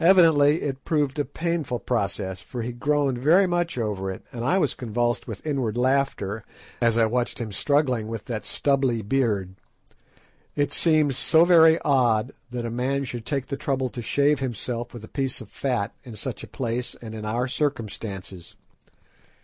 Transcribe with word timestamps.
Evidently 0.00 0.62
it 0.62 0.84
proved 0.84 1.16
a 1.16 1.24
painful 1.24 1.78
process, 1.78 2.40
for 2.40 2.62
he 2.62 2.72
groaned 2.72 3.18
very 3.18 3.46
much 3.46 3.78
over 3.78 4.10
it, 4.10 4.24
and 4.32 4.44
I 4.44 4.58
was 4.58 4.74
convulsed 4.74 5.28
with 5.28 5.46
inward 5.46 5.76
laughter 5.76 6.42
as 6.80 6.98
I 6.98 7.06
watched 7.06 7.38
him 7.38 7.52
struggling 7.52 8.08
with 8.08 8.24
that 8.24 8.44
stubbly 8.44 9.00
beard. 9.00 9.54
It 10.56 10.72
seemed 10.72 11.14
so 11.14 11.44
very 11.44 11.78
odd 11.82 12.32
that 12.50 12.66
a 12.66 12.68
man 12.72 13.04
should 13.04 13.24
take 13.24 13.46
the 13.46 13.56
trouble 13.56 13.88
to 13.90 14.02
shave 14.02 14.40
himself 14.40 14.92
with 14.92 15.04
a 15.04 15.14
piece 15.14 15.40
of 15.40 15.50
fat 15.50 15.94
in 16.02 16.16
such 16.16 16.42
a 16.42 16.48
place 16.48 16.96
and 17.00 17.14
in 17.14 17.24
our 17.24 17.46
circumstances. 17.46 18.56